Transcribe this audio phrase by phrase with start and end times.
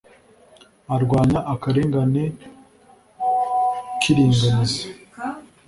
[0.95, 2.23] arwanya akarengane
[3.99, 4.83] k'iringaniza